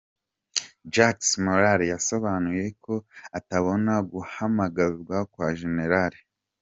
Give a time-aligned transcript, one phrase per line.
[0.93, 2.93] Jacques Morel yasobanuye ko
[3.37, 5.79] atabona guhamagazwa kwa Gen.